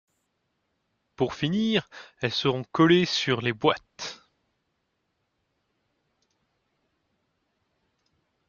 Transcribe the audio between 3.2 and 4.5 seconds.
les boites.